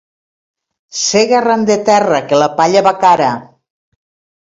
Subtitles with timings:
[1.01, 3.33] Sega arran de terra, que la palla va cara.